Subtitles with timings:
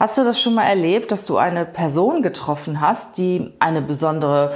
[0.00, 4.54] Hast du das schon mal erlebt, dass du eine Person getroffen hast, die eine besondere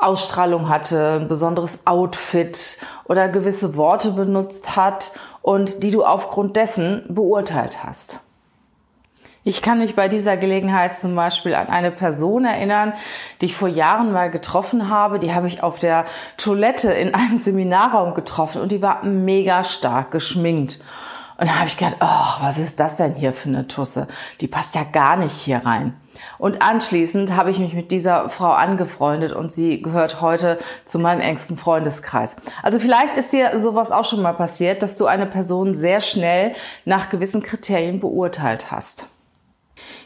[0.00, 5.12] Ausstrahlung hatte, ein besonderes Outfit oder gewisse Worte benutzt hat
[5.42, 8.20] und die du aufgrund dessen beurteilt hast?
[9.44, 12.94] Ich kann mich bei dieser Gelegenheit zum Beispiel an eine Person erinnern,
[13.42, 15.18] die ich vor Jahren mal getroffen habe.
[15.18, 16.06] Die habe ich auf der
[16.38, 20.80] Toilette in einem Seminarraum getroffen und die war mega stark geschminkt.
[21.38, 24.08] Und da habe ich gedacht, oh, was ist das denn hier für eine Tusse?
[24.40, 25.94] Die passt ja gar nicht hier rein.
[26.38, 31.20] Und anschließend habe ich mich mit dieser Frau angefreundet und sie gehört heute zu meinem
[31.20, 32.36] engsten Freundeskreis.
[32.62, 36.54] Also vielleicht ist dir sowas auch schon mal passiert, dass du eine Person sehr schnell
[36.86, 39.08] nach gewissen Kriterien beurteilt hast.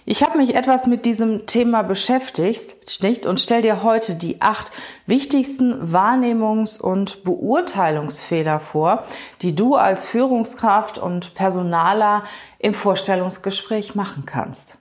[0.05, 4.73] Ich habe mich etwas mit diesem Thema beschäftigt und stell dir heute die acht
[5.07, 9.05] wichtigsten Wahrnehmungs- und Beurteilungsfehler vor,
[9.43, 12.25] die du als Führungskraft und Personaler
[12.59, 14.79] im Vorstellungsgespräch machen kannst.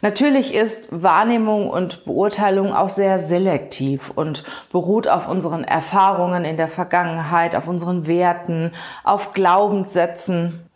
[0.00, 6.68] Natürlich ist Wahrnehmung und Beurteilung auch sehr selektiv und beruht auf unseren Erfahrungen in der
[6.68, 8.70] Vergangenheit, auf unseren Werten,
[9.02, 10.67] auf Glaubenssätzen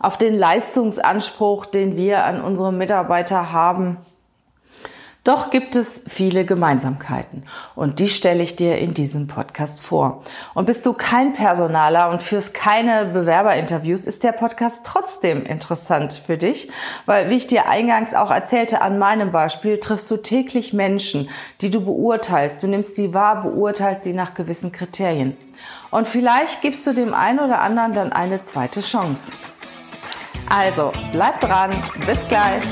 [0.00, 3.98] auf den Leistungsanspruch, den wir an unsere Mitarbeiter haben.
[5.22, 10.22] Doch gibt es viele Gemeinsamkeiten und die stelle ich dir in diesem Podcast vor.
[10.54, 16.38] Und bist du kein Personaler und führst keine Bewerberinterviews, ist der Podcast trotzdem interessant für
[16.38, 16.70] dich,
[17.04, 21.28] weil, wie ich dir eingangs auch erzählte, an meinem Beispiel triffst du täglich Menschen,
[21.60, 22.62] die du beurteilst.
[22.62, 25.36] Du nimmst sie wahr, beurteilst sie nach gewissen Kriterien.
[25.90, 29.32] Und vielleicht gibst du dem einen oder anderen dann eine zweite Chance.
[30.52, 31.70] Also, bleibt dran.
[32.06, 32.64] Bis gleich.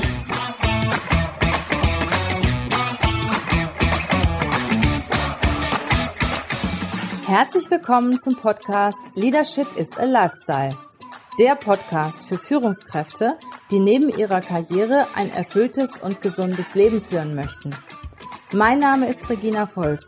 [7.25, 10.77] Herzlich willkommen zum Podcast Leadership is a Lifestyle.
[11.39, 13.37] Der Podcast für Führungskräfte,
[13.71, 17.73] die neben ihrer Karriere ein erfülltes und gesundes Leben führen möchten.
[18.51, 20.05] Mein Name ist Regina Volz.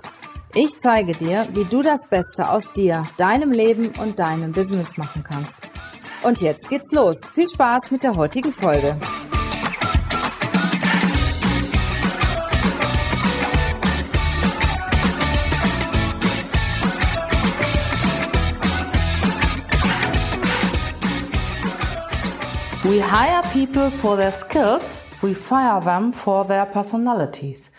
[0.56, 5.24] Ich zeige dir, wie du das Beste aus dir, deinem Leben und deinem Business machen
[5.24, 5.61] kannst.
[6.24, 7.18] Und jetzt geht's los.
[7.34, 8.96] Viel Spaß mit der heutigen Folge.
[22.84, 27.72] We hire people for their skills, we fire them for their personalities.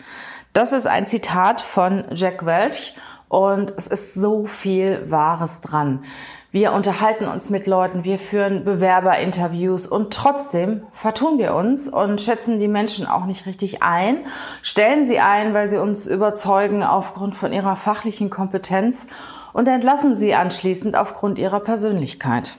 [0.53, 2.95] Das ist ein Zitat von Jack Welch
[3.29, 6.03] und es ist so viel Wahres dran.
[6.53, 12.59] Wir unterhalten uns mit Leuten, wir führen Bewerberinterviews und trotzdem vertun wir uns und schätzen
[12.59, 14.19] die Menschen auch nicht richtig ein,
[14.61, 19.07] stellen sie ein, weil sie uns überzeugen aufgrund von ihrer fachlichen Kompetenz
[19.51, 22.55] und entlassen sie anschließend aufgrund ihrer Persönlichkeit.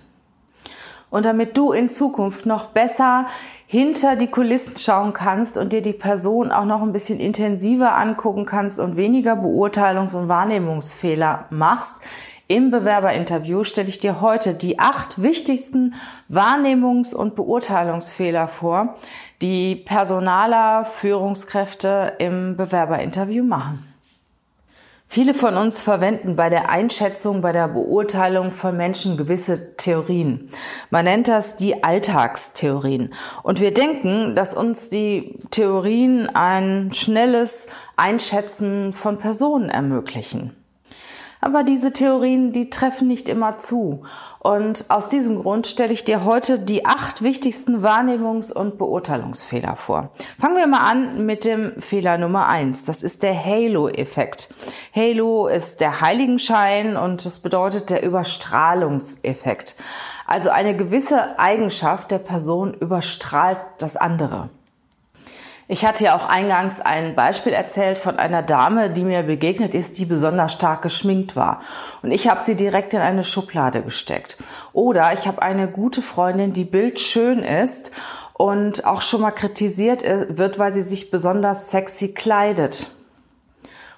[1.09, 3.27] Und damit du in Zukunft noch besser
[3.69, 8.45] hinter die Kulissen schauen kannst und dir die Person auch noch ein bisschen intensiver angucken
[8.45, 11.99] kannst und weniger Beurteilungs- und Wahrnehmungsfehler machst,
[12.47, 15.95] im Bewerberinterview stelle ich dir heute die acht wichtigsten
[16.29, 18.97] Wahrnehmungs- und Beurteilungsfehler vor,
[19.41, 23.95] die Personaler, Führungskräfte im Bewerberinterview machen.
[25.07, 30.51] Viele von uns verwenden bei der Einschätzung, bei der Beurteilung von Menschen gewisse Theorien.
[30.91, 33.15] Man nennt das die Alltagstheorien.
[33.43, 40.57] Und wir denken, dass uns die Theorien ein schnelles Einschätzen von Personen ermöglichen.
[41.45, 44.03] Aber diese Theorien, die treffen nicht immer zu.
[44.39, 50.09] Und aus diesem Grund stelle ich dir heute die acht wichtigsten Wahrnehmungs- und Beurteilungsfehler vor.
[50.41, 52.87] Fangen wir mal an mit dem Fehler Nummer eins.
[52.87, 54.55] Das ist der Halo-Effekt.
[54.97, 59.77] Halo ist der Heiligenschein und das bedeutet der Überstrahlungseffekt.
[60.27, 64.49] Also eine gewisse Eigenschaft der Person überstrahlt das andere.
[65.67, 69.99] Ich hatte ja auch eingangs ein Beispiel erzählt von einer Dame, die mir begegnet ist,
[69.99, 71.61] die besonders stark geschminkt war.
[72.03, 74.37] Und ich habe sie direkt in eine Schublade gesteckt.
[74.75, 77.93] Oder ich habe eine gute Freundin, die bildschön ist
[78.35, 82.89] und auch schon mal kritisiert wird, weil sie sich besonders sexy kleidet.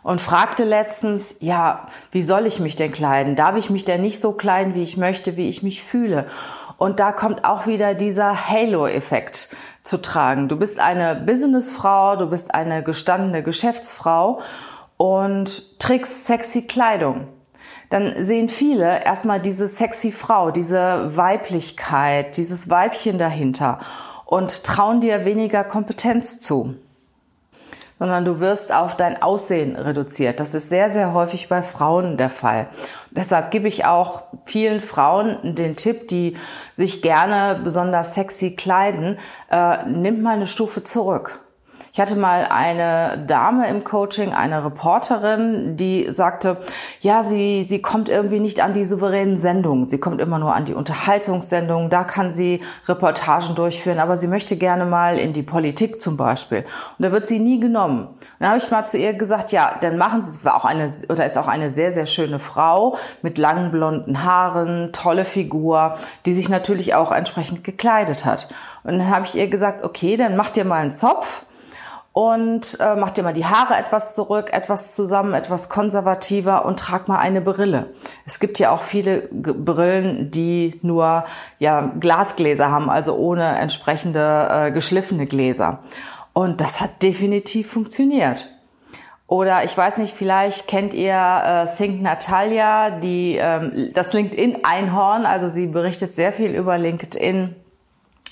[0.05, 3.35] Und fragte letztens, ja, wie soll ich mich denn kleiden?
[3.35, 6.27] Darf ich mich denn nicht so kleiden, wie ich möchte, wie ich mich fühle?
[6.79, 9.49] Und da kommt auch wieder dieser Halo-Effekt
[9.83, 10.49] zu tragen.
[10.49, 14.41] Du bist eine Businessfrau, du bist eine gestandene Geschäftsfrau
[14.97, 17.29] und trägst sexy Kleidung.
[17.89, 23.79] Dann sehen viele erstmal diese sexy Frau, diese Weiblichkeit, dieses Weibchen dahinter
[24.25, 26.75] und trauen dir weniger Kompetenz zu.
[27.99, 30.41] Sondern du wirst auf dein Aussehen reduziert.
[30.41, 32.69] Das ist sehr, sehr häufig bei Frauen der Fall.
[33.11, 36.37] deshalb gebe ich auch vielen Frauen den Tipp, die
[36.75, 39.19] sich gerne besonders sexy kleiden,
[39.51, 41.46] äh, nimmt mal eine Stufe zurück.
[41.97, 46.59] Ich hatte mal eine Dame im Coaching, eine Reporterin, die sagte,
[47.01, 49.89] ja, sie, sie kommt irgendwie nicht an die souveränen Sendungen.
[49.89, 51.89] Sie kommt immer nur an die Unterhaltungssendungen.
[51.89, 56.67] Da kann sie Reportagen durchführen, aber sie möchte gerne mal in die Politik zum Beispiel.
[56.99, 58.09] Und da wird sie nie genommen.
[58.09, 60.93] Und dann habe ich mal zu ihr gesagt, ja, dann machen Sie, war auch eine,
[61.09, 65.95] oder ist auch eine sehr, sehr schöne Frau mit langen blonden Haaren, tolle Figur,
[66.27, 68.49] die sich natürlich auch entsprechend gekleidet hat.
[68.85, 71.46] Und dann habe ich ihr gesagt, okay, dann macht ihr mal einen Zopf
[72.17, 77.09] und äh, mach dir mal die Haare etwas zurück, etwas zusammen, etwas konservativer und trag
[77.09, 77.91] mal eine Brille.
[78.25, 81.27] Es gibt ja auch viele G Brillen, die nur
[81.59, 85.81] ja Glasgläser haben, also ohne entsprechende äh, geschliffene Gläser.
[86.33, 88.49] Und das hat definitiv funktioniert.
[89.27, 95.27] Oder ich weiß nicht, vielleicht kennt ihr äh, Sink Natalia, die ähm, das LinkedIn Einhorn,
[95.27, 97.57] also sie berichtet sehr viel über LinkedIn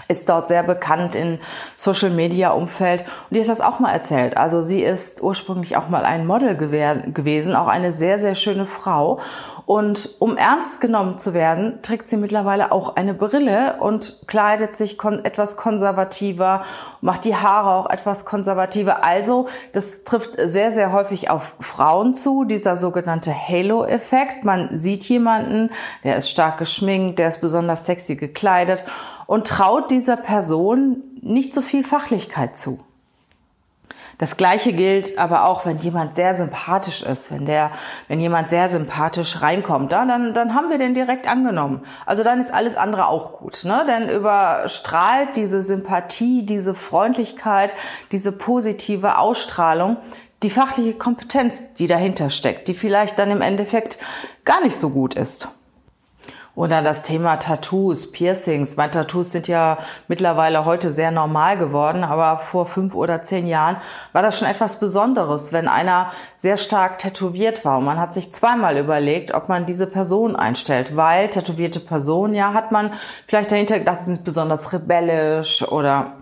[0.09, 1.39] ist dort sehr bekannt in
[1.77, 4.37] Social Media Umfeld und die hat das auch mal erzählt.
[4.37, 9.21] Also sie ist ursprünglich auch mal ein Model gewesen, auch eine sehr, sehr schöne Frau.
[9.67, 14.99] Und um ernst genommen zu werden, trägt sie mittlerweile auch eine Brille und kleidet sich
[14.99, 16.65] kon etwas konservativer,
[17.01, 19.05] macht die Haare auch etwas konservativer.
[19.05, 24.45] Also das trifft sehr, sehr häufig auf Frauen zu, dieser sogenannte Halo-Effekt.
[24.45, 25.71] Man sieht jemanden,
[26.03, 28.85] der ist stark geschminkt, der ist besonders sexy gekleidet
[29.27, 32.81] und traut dieser Person nicht so viel Fachlichkeit zu.
[34.19, 37.73] Das Gleiche gilt aber auch, wenn jemand sehr sympathisch ist, wenn der,
[38.07, 41.83] wenn jemand sehr sympathisch reinkommt, ja, dann, dann haben wir den direkt angenommen.
[42.07, 43.85] Also dann ist alles andere auch gut, ne?
[43.89, 47.75] Denn überstrahlt diese Sympathie, diese Freundlichkeit,
[48.13, 49.97] diese positive Ausstrahlung
[50.45, 53.99] die fachliche Kompetenz, die dahinter steckt, die vielleicht dann im Endeffekt
[54.45, 55.49] gar nicht so gut ist.
[56.57, 58.77] Oder das Thema Tattoos, Piercings.
[58.77, 63.79] Meine Tattoos sind ja mittlerweile heute sehr normal geworden, aber vor fünf oder zehn Jahren
[64.13, 67.79] war das schon etwas Besonderes, wenn einer sehr stark tätowiert war.
[67.79, 72.55] Und man hat sich zweimal überlegt, ob man diese Person einstellt, weil tätowierte Personen, ja,
[72.55, 72.93] hat man
[73.27, 76.13] vielleicht dahinter gedacht, sind besonders rebellisch oder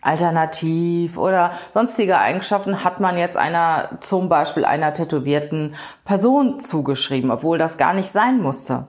[0.00, 5.74] alternativ oder sonstige Eigenschaften hat man jetzt einer, zum Beispiel einer tätowierten
[6.06, 8.86] Person zugeschrieben, obwohl das gar nicht sein musste.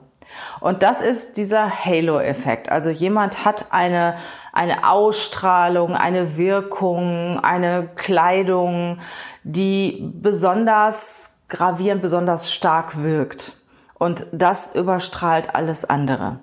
[0.60, 2.70] Und das ist dieser Halo-Effekt.
[2.70, 4.16] Also jemand hat eine,
[4.52, 8.98] eine Ausstrahlung, eine Wirkung, eine Kleidung,
[9.42, 13.52] die besonders gravierend, besonders stark wirkt.
[13.98, 16.40] Und das überstrahlt alles andere.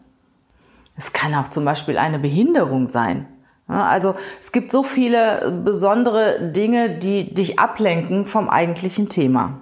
[0.95, 3.27] Es kann auch zum Beispiel eine Behinderung sein.
[3.67, 9.61] Also es gibt so viele besondere Dinge, die dich ablenken vom eigentlichen Thema.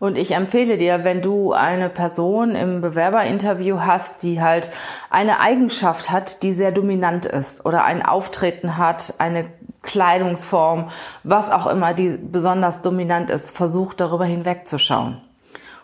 [0.00, 4.70] Und ich empfehle dir, wenn du eine Person im Bewerberinterview hast, die halt
[5.10, 9.44] eine Eigenschaft hat, die sehr dominant ist oder ein Auftreten hat, eine
[9.82, 10.88] Kleidungsform,
[11.22, 15.20] was auch immer, die besonders dominant ist, versuch darüber hinwegzuschauen.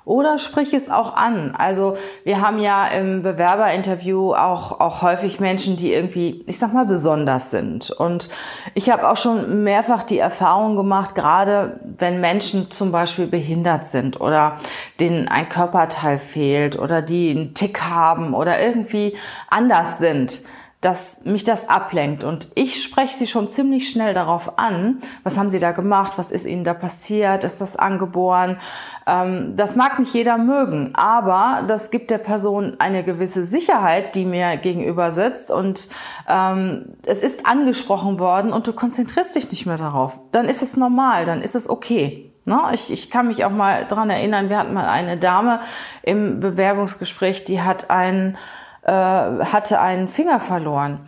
[0.07, 1.57] Oder sprich es auch an.
[1.59, 6.87] Also wir haben ja im Bewerberinterview auch, auch häufig Menschen, die irgendwie, ich sag mal,
[6.87, 7.91] besonders sind.
[7.91, 8.31] Und
[8.75, 14.21] ich habe auch schon mehrfach die Erfahrung gemacht, gerade wenn Menschen zum Beispiel behindert sind
[14.21, 14.59] oder
[15.01, 19.17] denen ein Körperteil fehlt oder die einen Tick haben oder irgendwie
[19.51, 20.43] anders sind,
[20.87, 22.23] dass mich das ablenkt.
[22.23, 26.31] Und ich spreche sie schon ziemlich schnell darauf an, was haben sie da gemacht, was
[26.31, 28.59] ist ihnen da passiert, ist das angeboren.
[29.05, 34.25] Ähm, das mag nicht jeder mögen, aber das gibt der Person eine gewisse Sicherheit, die
[34.25, 35.89] mir gegenüber sitzt und
[36.29, 40.21] ähm, es ist angesprochen worden und du konzentrierst dich nicht mehr darauf.
[40.31, 42.33] Dann ist es normal, dann ist es okay.
[42.45, 42.61] Ne?
[42.75, 45.63] Ich, ich kann mich auch mal dran erinnern, wir hatten mal eine Dame
[46.05, 48.39] im Bewerbungsgespräch, die hat einen
[48.87, 51.01] äh, hatte einen Finger verloren.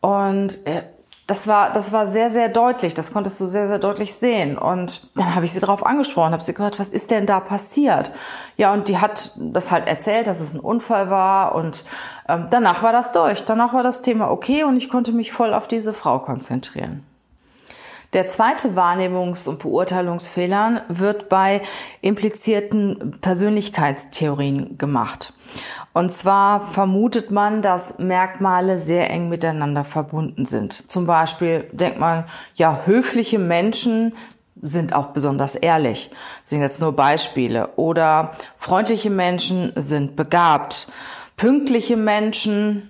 [0.00, 0.82] Und äh,
[1.26, 2.94] das war, das war sehr, sehr deutlich.
[2.94, 4.56] Das konntest du sehr, sehr deutlich sehen.
[4.56, 8.12] Und dann habe ich sie darauf angesprochen, habe sie gehört, was ist denn da passiert?
[8.56, 11.54] Ja, und die hat das halt erzählt, dass es ein Unfall war.
[11.56, 11.84] Und
[12.28, 13.44] ähm, danach war das durch.
[13.44, 17.04] Danach war das Thema okay und ich konnte mich voll auf diese Frau konzentrieren.
[18.16, 21.60] Der zweite Wahrnehmungs- und Beurteilungsfehler wird bei
[22.00, 25.34] implizierten Persönlichkeitstheorien gemacht.
[25.92, 30.90] Und zwar vermutet man, dass Merkmale sehr eng miteinander verbunden sind.
[30.90, 34.14] Zum Beispiel denkt man, ja, höfliche Menschen
[34.62, 36.08] sind auch besonders ehrlich.
[36.40, 37.68] Das sind jetzt nur Beispiele.
[37.76, 40.88] Oder freundliche Menschen sind begabt.
[41.36, 42.88] Pünktliche Menschen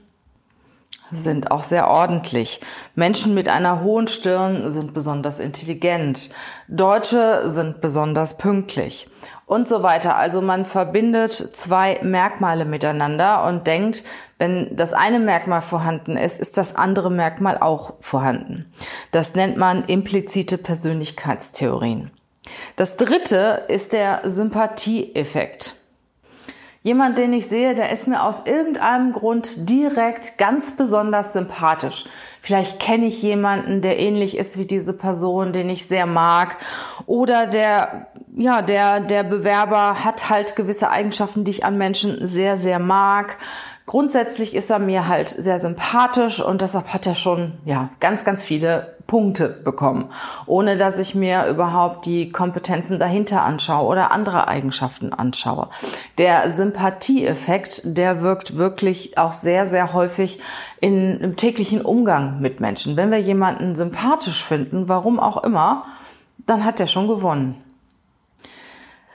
[1.10, 2.60] sind auch sehr ordentlich.
[2.94, 6.30] Menschen mit einer hohen Stirn sind besonders intelligent.
[6.68, 9.08] Deutsche sind besonders pünktlich
[9.46, 10.16] und so weiter.
[10.16, 14.02] Also man verbindet zwei Merkmale miteinander und denkt,
[14.38, 18.70] wenn das eine Merkmal vorhanden ist, ist das andere Merkmal auch vorhanden.
[19.12, 22.10] Das nennt man implizite Persönlichkeitstheorien.
[22.76, 25.74] Das dritte ist der Sympathieeffekt.
[26.86, 32.04] Jemand, den ich sehe, der ist mir aus irgendeinem Grund direkt ganz besonders sympathisch.
[32.40, 36.58] Vielleicht kenne ich jemanden, der ähnlich ist wie diese Person, den ich sehr mag.
[37.06, 42.56] Oder der, ja, der, der Bewerber hat halt gewisse Eigenschaften, die ich an Menschen sehr,
[42.56, 43.38] sehr mag.
[43.86, 48.42] Grundsätzlich ist er mir halt sehr sympathisch und deshalb hat er schon, ja, ganz, ganz
[48.42, 50.10] viele Punkte bekommen,
[50.46, 55.68] ohne dass ich mir überhaupt die Kompetenzen dahinter anschaue oder andere Eigenschaften anschaue.
[56.18, 60.40] Der Sympathieeffekt, der wirkt wirklich auch sehr, sehr häufig
[60.80, 62.96] in, im täglichen Umgang mit Menschen.
[62.96, 65.84] Wenn wir jemanden sympathisch finden, warum auch immer,
[66.46, 67.62] dann hat er schon gewonnen.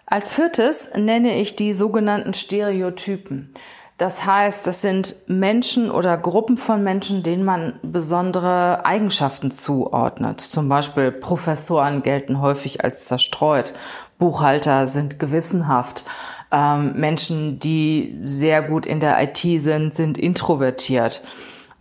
[0.06, 3.54] Als viertes nenne ich die sogenannten Stereotypen.
[4.02, 10.42] Das heißt, das sind Menschen oder Gruppen von Menschen, denen man besondere Eigenschaften zuordnet.
[10.42, 13.74] Zum Beispiel Professoren gelten häufig als zerstreut.
[14.18, 16.04] Buchhalter sind gewissenhaft.
[16.52, 21.22] Ähm, Menschen, die sehr gut in der IT sind, sind introvertiert.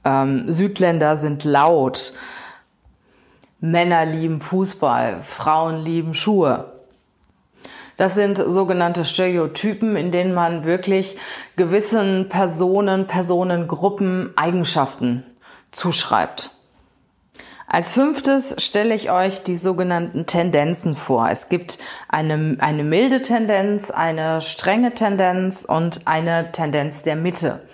[0.04, 2.12] Ähm, Südländer sind laut.
[3.60, 5.22] Männer lieben Fußball.
[5.22, 6.79] Frauen lieben Schuhe.
[8.00, 11.18] Das sind sogenannte Stereotypen, in denen man wirklich
[11.56, 15.22] gewissen Personen, Personengruppen Eigenschaften
[15.70, 16.56] zuschreibt.
[17.66, 21.28] Als fünftes stelle ich euch die sogenannten Tendenzen vor.
[21.28, 21.78] Es gibt
[22.08, 27.68] eine, eine milde Tendenz, eine strenge Tendenz und eine Tendenz der Mitte,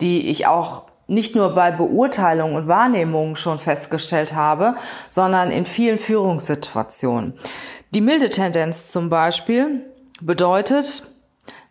[0.00, 4.76] die ich auch nicht nur bei Beurteilung und Wahrnehmung schon festgestellt habe,
[5.10, 7.34] sondern in vielen Führungssituationen.
[7.94, 9.82] Die milde Tendenz zum Beispiel
[10.20, 11.04] bedeutet,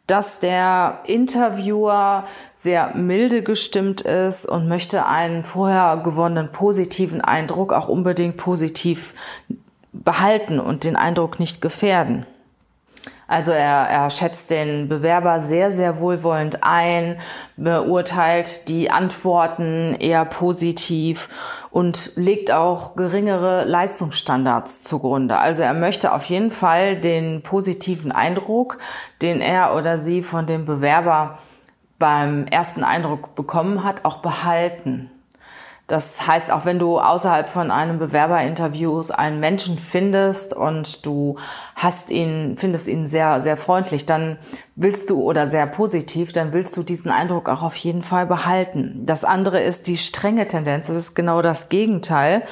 [0.08, 7.90] dass der Interviewer sehr milde gestimmt ist und möchte einen vorher gewonnenen positiven Eindruck auch
[7.90, 9.14] unbedingt positiv
[9.92, 12.26] behalten und den Eindruck nicht gefährden.
[13.28, 17.18] Also er, er schätzt den Bewerber sehr, sehr wohlwollend ein,
[17.58, 21.30] beurteilt die Antworten eher positiv
[21.74, 25.40] und legt auch geringere Leistungsstandards zugrunde.
[25.40, 28.78] Also er möchte auf jeden Fall den positiven Eindruck,
[29.24, 31.40] den er oder sie von dem Bewerber
[31.98, 35.10] beim ersten Eindruck bekommen hat, auch behalten.
[35.88, 41.36] Das heißt, auch wenn du außerhalb von einem Bewerberinterviews einen Menschen findest und du
[41.76, 44.38] hast ihn, findest ihn sehr, sehr freundlich, dann
[44.76, 49.02] willst du oder sehr positiv, dann willst du diesen Eindruck auch auf jeden Fall behalten.
[49.06, 50.88] Das andere ist die strenge Tendenz.
[50.88, 52.44] Das ist genau das Gegenteil.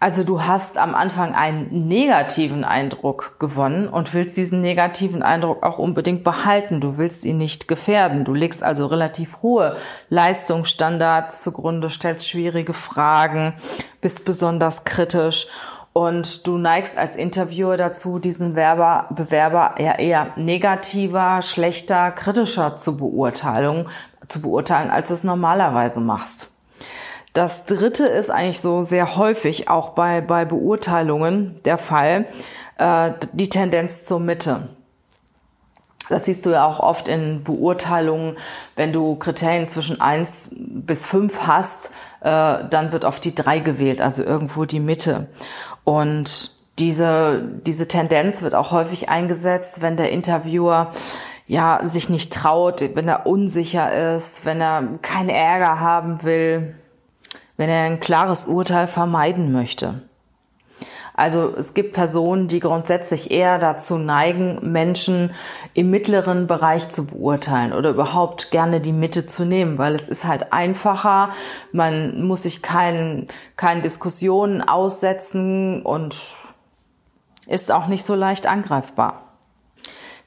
[0.00, 5.78] Also du hast am Anfang einen negativen Eindruck gewonnen und willst diesen negativen Eindruck auch
[5.78, 6.80] unbedingt behalten.
[6.80, 8.24] Du willst ihn nicht gefährden.
[8.24, 9.76] Du legst also relativ hohe
[10.08, 13.54] Leistungsstandards zugrunde, stellst schwierige Fragen,
[14.00, 15.48] bist besonders kritisch
[15.92, 22.98] und du neigst als Interviewer dazu, diesen Werber, Bewerber eher, eher negativer, schlechter, kritischer zu
[22.98, 23.88] Beurteilung,
[24.28, 26.50] zu beurteilen, als es normalerweise machst.
[27.36, 32.24] Das dritte ist eigentlich so sehr häufig auch bei, bei Beurteilungen der Fall,
[32.78, 34.70] äh, die Tendenz zur Mitte.
[36.08, 38.38] Das siehst du ja auch oft in Beurteilungen,
[38.74, 41.90] wenn du Kriterien zwischen eins bis fünf hast,
[42.20, 45.26] äh, dann wird auf die drei gewählt, also irgendwo die Mitte.
[45.84, 50.90] Und diese, diese Tendenz wird auch häufig eingesetzt, wenn der Interviewer
[51.46, 56.74] ja sich nicht traut, wenn er unsicher ist, wenn er keinen Ärger haben will,
[57.56, 60.02] wenn er ein klares Urteil vermeiden möchte.
[61.16, 65.30] Also es gibt Personen, die grundsätzlich eher dazu neigen, Menschen
[65.72, 70.26] im mittleren Bereich zu beurteilen oder überhaupt gerne die Mitte zu nehmen, weil es ist
[70.26, 71.30] halt einfacher,
[71.72, 76.36] man muss sich keinen, keinen Diskussionen aussetzen und
[77.46, 79.25] ist auch nicht so leicht angreifbar.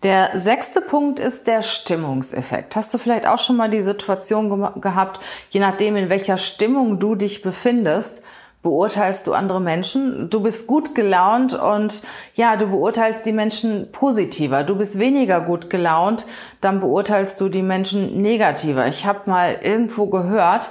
[0.04, 2.78] Der sechste Punkt ist der Stimmungseffekt.
[2.78, 7.00] Hast du vielleicht auch schon mal die Situation ge gehabt, je nachdem, in welcher Stimmung
[7.00, 8.24] du dich befindest,
[8.64, 10.30] beurteilst du andere Menschen.
[10.30, 12.02] Du bist gut gelaunt und
[12.34, 14.64] ja, du beurteilst die Menschen positiver.
[14.64, 16.26] Du bist weniger gut gelaunt,
[16.62, 18.88] dann beurteilst du die Menschen negativer.
[18.88, 20.70] Ich habe mal irgendwo gehört,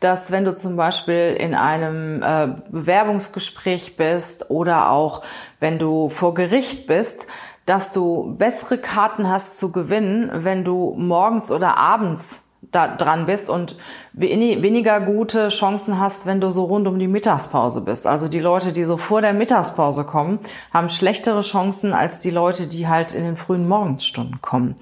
[0.00, 5.22] dass wenn du zum Beispiel in einem äh, Bewerbungsgespräch bist oder auch
[5.58, 7.26] wenn du vor Gericht bist,
[7.68, 13.48] dass du bessere Karten hast zu gewinnen, wenn du morgens oder abends da dran bist
[13.48, 13.76] und
[14.12, 18.06] weniger gute Chancen hast, wenn du so rund um die Mittagspause bist.
[18.06, 20.40] Also die Leute, die so vor der Mittagspause kommen,
[20.72, 24.74] haben schlechtere Chancen als die Leute, die halt in den frühen Morgensstunden kommen,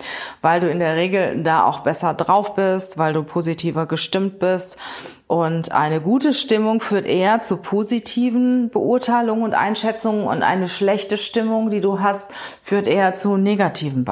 [0.43, 4.79] weil du in der Regel da auch besser drauf bist, weil du positiver gestimmt bist.
[5.29, 11.71] Und eine gute Stimmung führt eher zu positiven Beurteilungen und Einschätzungen und eine schlechte Stimmung,
[11.71, 12.31] die du hast,
[12.63, 14.07] führt eher zu negativen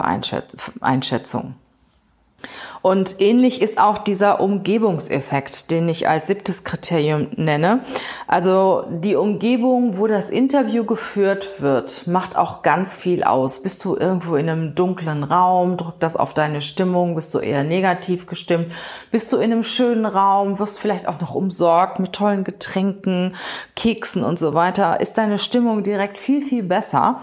[0.81, 1.64] Einschätzungen.
[2.83, 7.81] Und ähnlich ist auch dieser Umgebungseffekt, den ich als siebtes Kriterium nenne.
[8.27, 13.63] Also die Umgebung, wo das Interview geführt wird, macht auch ganz viel aus.
[13.63, 17.65] Bist du irgendwo in einem dunklen Raum, drückt das auf deine Stimmung, bist du eher
[17.65, 18.73] negativ gestimmt,
[19.11, 23.35] bist du in einem schönen Raum, wirst vielleicht auch noch umsorgt mit tollen Getränken,
[23.77, 27.21] Keksen und so weiter, ist deine Stimmung direkt viel, viel besser.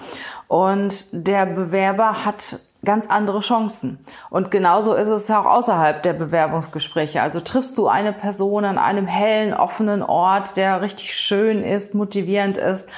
[0.48, 4.00] Und der Bewerber hat ganz andere Chancen.
[4.30, 7.22] Und genauso ist es auch außerhalb der Bewerbungsgespräche.
[7.22, 12.58] Also triffst du eine Person an einem hellen, offenen Ort, der richtig schön ist, motivierend
[12.58, 12.90] ist,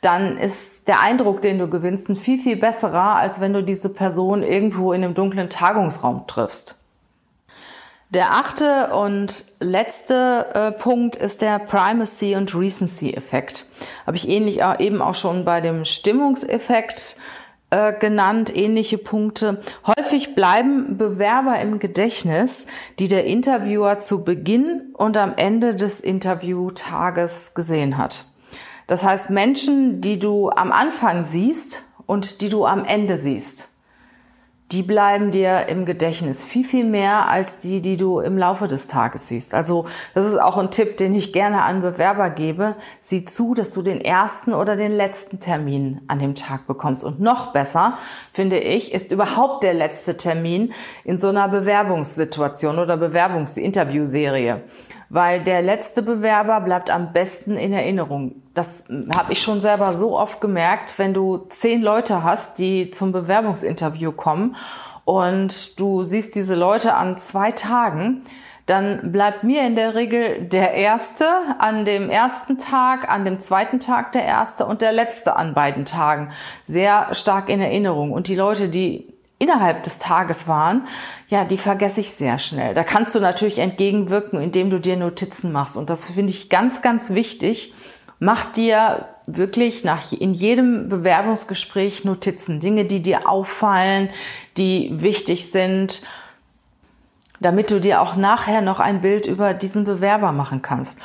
[0.00, 3.88] dann ist der Eindruck, den du gewinnst, ein viel, viel besserer, als wenn du diese
[3.88, 6.76] Person irgendwo in einem dunklen Tagungsraum triffst.
[8.10, 13.66] Der achte und letzte äh, Punkt ist der Primacy und Recency Effekt.
[14.06, 17.16] Habe ich ähnlich auch, eben auch schon bei dem Stimmungseffekt
[17.70, 19.60] äh, genannt, ähnliche Punkte.
[19.86, 22.66] Häufig bleiben Bewerber im Gedächtnis,
[22.98, 28.26] die der Interviewer zu Beginn und am Ende des Interviewtages gesehen hat.
[28.86, 33.68] Das heißt Menschen, die du am Anfang siehst und die du am Ende siehst
[34.72, 38.88] die bleiben dir im Gedächtnis viel, viel mehr als die, die du im Laufe des
[38.88, 39.54] Tages siehst.
[39.54, 42.74] Also das ist auch ein Tipp, den ich gerne an Bewerber gebe.
[43.00, 47.04] Sieh zu, dass du den ersten oder den letzten Termin an dem Tag bekommst.
[47.04, 47.96] Und noch besser,
[48.32, 50.72] finde ich, ist überhaupt der letzte Termin
[51.04, 54.62] in so einer Bewerbungssituation oder Bewerbungsinterviewserie
[55.08, 58.42] weil der letzte Bewerber bleibt am besten in Erinnerung.
[58.54, 63.12] Das habe ich schon selber so oft gemerkt, wenn du zehn Leute hast, die zum
[63.12, 64.56] Bewerbungsinterview kommen
[65.04, 68.24] und du siehst diese Leute an zwei Tagen,
[68.66, 71.26] dann bleibt mir in der Regel der erste
[71.60, 75.84] an dem ersten Tag, an dem zweiten Tag der erste und der letzte an beiden
[75.84, 76.32] Tagen
[76.64, 78.10] sehr stark in Erinnerung.
[78.10, 80.86] Und die Leute, die innerhalb des Tages waren,
[81.28, 82.74] ja, die vergesse ich sehr schnell.
[82.74, 85.76] Da kannst du natürlich entgegenwirken, indem du dir Notizen machst.
[85.76, 87.74] Und das finde ich ganz, ganz wichtig.
[88.18, 94.08] Mach dir wirklich nach, in jedem Bewerbungsgespräch Notizen, Dinge, die dir auffallen,
[94.56, 96.02] die wichtig sind,
[97.40, 100.98] damit du dir auch nachher noch ein Bild über diesen Bewerber machen kannst.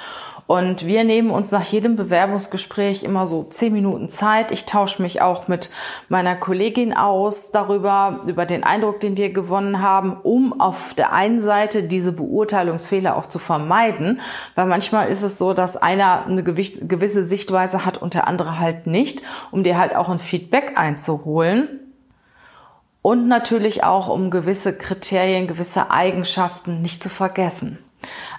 [0.47, 4.51] Und wir nehmen uns nach jedem Bewerbungsgespräch immer so zehn Minuten Zeit.
[4.51, 5.69] Ich tausche mich auch mit
[6.09, 11.41] meiner Kollegin aus darüber, über den Eindruck, den wir gewonnen haben, um auf der einen
[11.41, 14.19] Seite diese Beurteilungsfehler auch zu vermeiden.
[14.55, 18.87] Weil manchmal ist es so, dass einer eine gewisse Sichtweise hat und der andere halt
[18.87, 21.79] nicht, um dir halt auch ein Feedback einzuholen.
[23.01, 27.79] Und natürlich auch, um gewisse Kriterien, gewisse Eigenschaften nicht zu vergessen.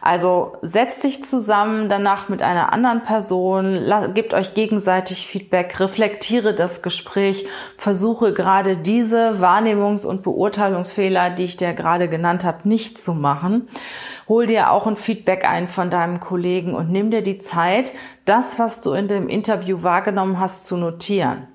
[0.01, 3.81] Also setzt dich zusammen danach mit einer anderen Person,
[4.14, 7.46] gebt euch gegenseitig Feedback, reflektiere das Gespräch,
[7.79, 13.68] versuche gerade diese Wahrnehmungs- und Beurteilungsfehler, die ich dir gerade genannt habe, nicht zu machen.
[14.29, 17.92] Hol dir auch ein Feedback ein von deinem Kollegen und nimm dir die Zeit,
[18.25, 21.48] das, was du in dem Interview wahrgenommen hast, zu notieren.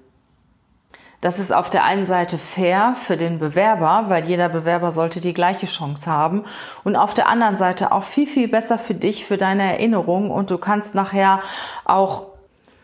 [1.21, 5.33] Das ist auf der einen Seite fair für den Bewerber, weil jeder Bewerber sollte die
[5.33, 6.43] gleiche Chance haben.
[6.83, 10.29] Und auf der anderen Seite auch viel, viel besser für dich, für deine Erinnerung.
[10.29, 11.41] Und du kannst nachher
[11.85, 12.27] auch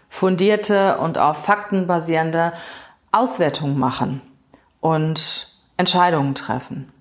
[0.10, 2.54] fundierte und auf Fakten basierende
[3.12, 4.22] Auswertungen machen
[4.80, 6.93] und Entscheidungen treffen.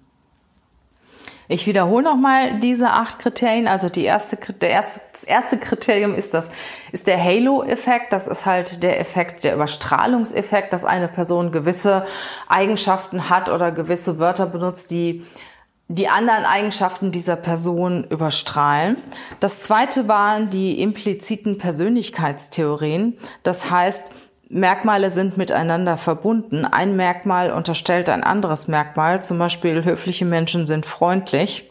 [1.53, 3.69] Ich wiederhole nochmal diese acht Kriterien.
[3.69, 6.51] Also die erste, der erste, das erste Kriterium ist das,
[6.93, 8.15] ist der Halo-Effekt.
[8.15, 12.07] Das ist halt der Effekt, der Überstrahlungseffekt, dass eine Person gewisse
[12.49, 15.27] Eigenschaften hat oder gewisse Wörter benutzt, die
[15.89, 18.97] die anderen Eigenschaften dieser Person überstrahlen.
[19.39, 23.19] Das zweite waren die impliziten Persönlichkeitstheorien.
[23.43, 24.11] Das heißt,
[24.55, 26.67] Merkmale sind miteinander verbunden.
[26.67, 29.23] Ein Merkmal unterstellt ein anderes Merkmal.
[29.23, 31.71] Zum Beispiel höfliche Menschen sind freundlich.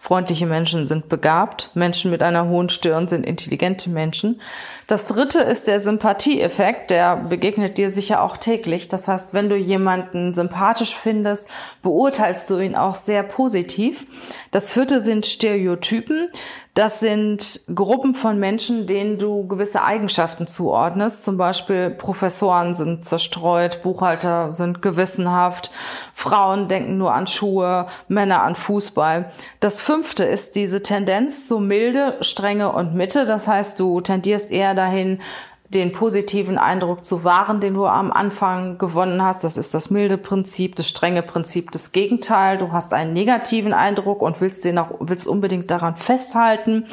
[0.00, 1.70] Freundliche Menschen sind begabt.
[1.74, 4.40] Menschen mit einer hohen Stirn sind intelligente Menschen.
[4.88, 6.90] Das dritte ist der Sympathieeffekt.
[6.90, 8.88] Der begegnet dir sicher auch täglich.
[8.88, 11.48] Das heißt, wenn du jemanden sympathisch findest,
[11.82, 14.04] beurteilst du ihn auch sehr positiv.
[14.50, 16.28] Das vierte sind Stereotypen.
[16.76, 21.24] Das sind Gruppen von Menschen, denen du gewisse Eigenschaften zuordnest.
[21.24, 25.70] Zum Beispiel Professoren sind zerstreut, Buchhalter sind gewissenhaft,
[26.12, 29.32] Frauen denken nur an Schuhe, Männer an Fußball.
[29.58, 33.24] Das fünfte ist diese Tendenz zu Milde, Strenge und Mitte.
[33.24, 35.22] Das heißt, du tendierst eher dahin,
[35.70, 39.42] den positiven Eindruck zu wahren, den du am Anfang gewonnen hast.
[39.42, 42.58] Das ist das milde Prinzip, das strenge Prinzip, das Gegenteil.
[42.58, 46.86] Du hast einen negativen Eindruck und willst den auch, willst unbedingt daran festhalten.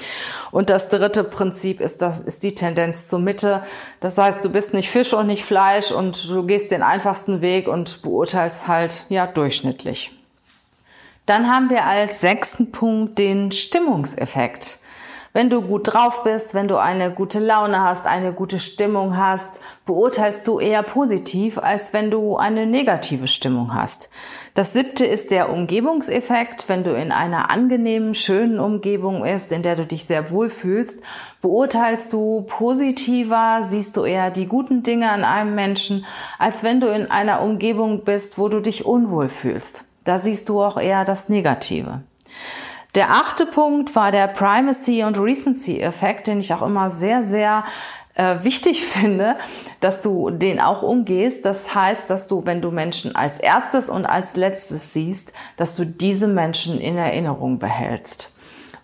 [0.51, 3.63] Und das dritte Prinzip ist das, ist die Tendenz zur Mitte.
[3.99, 7.67] Das heißt, du bist nicht Fisch und nicht Fleisch und du gehst den einfachsten Weg
[7.67, 10.11] und beurteilst halt, ja, durchschnittlich.
[11.25, 14.79] Dann haben wir als sechsten Punkt den Stimmungseffekt.
[15.35, 19.59] Wenn du gut drauf bist, wenn du eine gute Laune hast, eine gute Stimmung hast,
[19.87, 24.11] beurteilst du eher positiv, als wenn du eine negative Stimmung hast.
[24.53, 26.69] Das siebte ist der Umgebungseffekt.
[26.69, 31.01] Wenn du in einer angenehmen, schönen Umgebung bist, in der du dich sehr wohl fühlst,
[31.41, 36.05] beurteilst du positiver, siehst du eher die guten Dinge an einem Menschen,
[36.37, 39.83] als wenn du in einer Umgebung bist, wo du dich unwohl fühlst.
[40.03, 42.03] Da siehst du auch eher das Negative.
[42.95, 47.63] Der achte Punkt war der Primacy und Recency Effekt, den ich auch immer sehr, sehr
[48.13, 49.35] äh, wichtig finde,
[49.79, 51.45] dass du den auch umgehst.
[51.45, 55.85] Das heißt, dass du, wenn du Menschen als erstes und als letztes siehst, dass du
[55.85, 58.37] diese Menschen in Erinnerung behältst.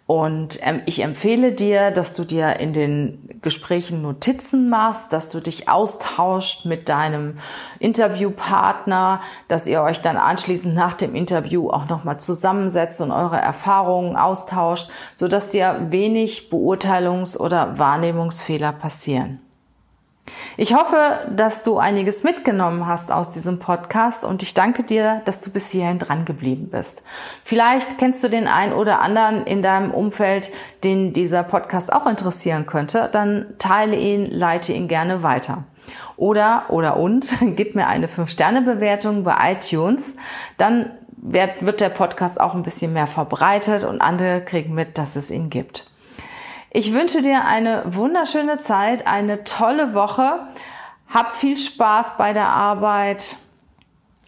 [0.10, 5.40] Und ähm, ich empfehle dir, dass du dir in den Gesprächen Notizen machst, dass du
[5.40, 7.38] dich austauscht mit deinem
[7.78, 14.16] Interviewpartner, dass ihr euch dann anschließend nach dem Interview auch nochmal zusammensetzt und eure Erfahrungen
[14.16, 19.40] austauscht, so dass dir wenig Beurteilungs- oder Wahrnehmungsfehler passieren.
[20.58, 25.42] Ich hoffe, dass du einiges mitgenommen hast aus diesem Podcast und ich danke dir, dass
[25.42, 27.04] du bis hierhin dran geblieben bist.
[27.44, 30.52] Vielleicht kennst du den einen oder anderen in deinem Umfeld,
[30.84, 35.66] den dieser Podcast auch interessieren könnte, dann teile ihn, leite ihn gerne weiter.
[36.18, 40.16] Oder, oder und, gib mir eine 5-Sterne-Bewertung bei iTunes,
[40.58, 45.32] dann wird, der Podcast auch ein bisschen mehr verbreitet und andere kriegen mit, dass es
[45.32, 45.86] ihn gibt.
[46.72, 50.48] Ich wünsche dir eine wunderschöne Zeit, eine tolle Woche.
[51.12, 53.38] Hab viel Spaß bei der Arbeit,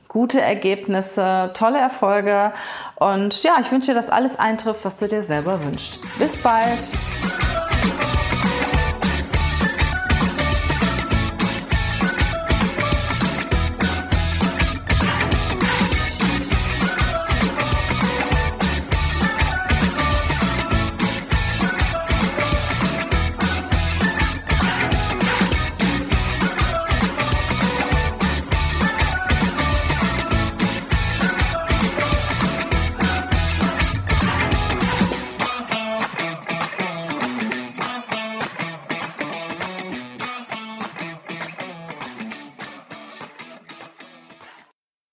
[0.08, 2.51] gute Ergebnisse, tolle Erfolge
[2.95, 5.99] und ja, ich wünsche dir, dass alles eintrifft, was du dir selber wünschst.
[6.17, 6.91] Bis bald!